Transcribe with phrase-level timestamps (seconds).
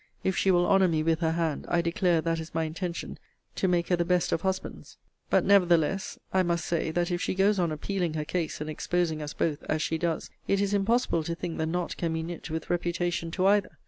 [0.23, 3.19] If she will honour me with her hand, I declare that is my intention
[3.53, 4.97] to make her the best of husbands.
[5.29, 9.21] But, nevertheless, I must say that if she goes on appealing her case, and exposing
[9.21, 12.49] us both, as she does, it is impossible to think the knot can be knit
[12.49, 13.77] with reputation to either.